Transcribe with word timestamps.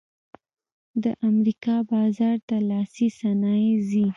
د 1.03 1.05
امریکا 1.29 1.75
بازار 1.91 2.37
ته 2.47 2.57
لاسي 2.69 3.07
صنایع 3.19 3.75
ځي 3.89 4.07